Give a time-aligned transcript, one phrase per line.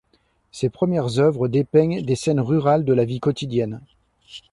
[0.51, 3.81] Ses premières œuvres dépeignent des scènes rurales de la vie quotidienne.